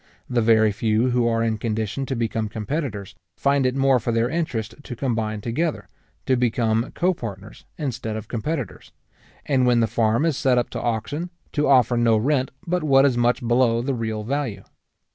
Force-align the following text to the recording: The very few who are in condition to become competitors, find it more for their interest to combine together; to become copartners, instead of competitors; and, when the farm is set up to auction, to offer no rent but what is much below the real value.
The 0.27 0.41
very 0.41 0.71
few 0.71 1.11
who 1.11 1.27
are 1.27 1.43
in 1.43 1.59
condition 1.59 2.07
to 2.07 2.15
become 2.15 2.49
competitors, 2.49 3.13
find 3.37 3.67
it 3.67 3.75
more 3.75 3.99
for 3.99 4.11
their 4.11 4.29
interest 4.31 4.73
to 4.81 4.95
combine 4.95 5.41
together; 5.41 5.89
to 6.25 6.35
become 6.35 6.89
copartners, 6.95 7.65
instead 7.77 8.15
of 8.15 8.27
competitors; 8.27 8.91
and, 9.45 9.67
when 9.67 9.79
the 9.79 9.85
farm 9.85 10.25
is 10.25 10.35
set 10.37 10.57
up 10.57 10.71
to 10.71 10.81
auction, 10.81 11.29
to 11.51 11.67
offer 11.67 11.97
no 11.97 12.17
rent 12.17 12.49
but 12.65 12.83
what 12.83 13.05
is 13.05 13.15
much 13.15 13.47
below 13.47 13.83
the 13.83 13.93
real 13.93 14.23
value. 14.23 14.63